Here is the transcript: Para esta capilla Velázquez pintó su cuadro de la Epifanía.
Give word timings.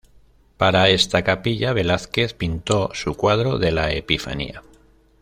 Para 0.57 0.89
esta 0.89 1.23
capilla 1.23 1.73
Velázquez 1.73 2.33
pintó 2.33 2.89
su 2.95 3.13
cuadro 3.15 3.59
de 3.59 3.71
la 3.71 3.91
Epifanía. 3.91 4.63